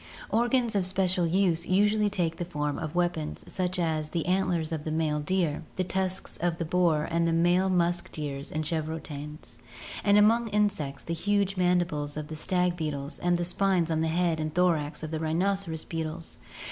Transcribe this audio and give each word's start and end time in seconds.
Organs 0.31 0.73
of 0.73 0.87
special 0.87 1.27
use 1.27 1.67
usually 1.67 2.09
take 2.09 2.37
the 2.37 2.45
form 2.45 2.79
of 2.79 2.95
weapons 2.95 3.43
such 3.47 3.77
as 3.77 4.09
the 4.09 4.25
antlers 4.25 4.71
of 4.71 4.83
the 4.83 4.89
male 4.89 5.19
deer, 5.19 5.61
the 5.75 5.83
tusks 5.83 6.37
of 6.37 6.57
the 6.57 6.65
boar 6.65 7.07
and 7.11 7.27
the 7.27 7.31
male 7.31 7.69
musk 7.69 8.11
deer 8.11 8.37
and 8.51 8.63
chevrotains, 8.65 9.59
and 10.03 10.17
among 10.17 10.47
insects 10.47 11.03
the 11.03 11.13
huge 11.13 11.55
mandibles 11.55 12.17
of 12.17 12.29
the 12.29 12.35
stag 12.35 12.75
beetles 12.75 13.19
and 13.19 13.37
the 13.37 13.45
spines 13.45 13.91
on 13.91 14.01
the 14.01 14.07
head 14.07 14.39
and 14.39 14.55
thorax 14.55 15.03
of 15.03 15.11
the 15.11 15.19
rhinoceros 15.19 15.83
beetles. 15.85 16.39